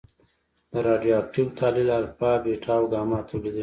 د 0.71 0.73
رادیواکتیو 0.87 1.55
تحلیل 1.57 1.89
الفا، 1.99 2.31
بیټا 2.43 2.75
او 2.79 2.83
ګاما 2.91 3.19
تولیدوي. 3.27 3.59